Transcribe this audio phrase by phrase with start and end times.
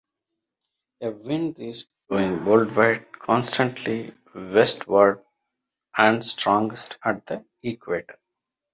[1.01, 5.23] A wind is blowing worldwide, constantly westward
[5.95, 8.17] and strongest at the equator.